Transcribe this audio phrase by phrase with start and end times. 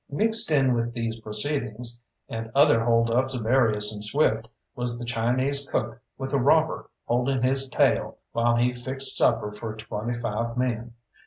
[0.09, 5.67] Mixed in with these proceedings, and other hold ups various and swift, was the Chinese
[5.69, 10.95] cook with a robber holding his tail while he fixed supper for twenty five men.